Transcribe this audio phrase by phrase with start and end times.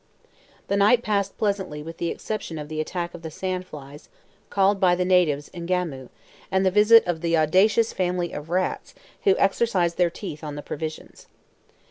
[0.67, 4.09] The night passed pleasantly with the exception of the attack of the sand flies,
[4.49, 6.09] called by the natives, "ngamu,"
[6.49, 8.95] and the visit of the audacious family of rats,
[9.25, 11.27] who exercised their teeth on the provisions.